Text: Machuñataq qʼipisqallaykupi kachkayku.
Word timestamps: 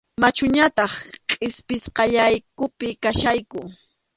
Machuñataq 0.21 0.93
qʼipisqallaykupi 1.29 2.87
kachkayku. 3.03 3.59